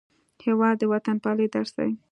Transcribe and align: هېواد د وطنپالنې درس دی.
هېواد 0.45 0.75
د 0.79 0.83
وطنپالنې 0.91 1.47
درس 1.53 1.71
دی. 1.77 1.91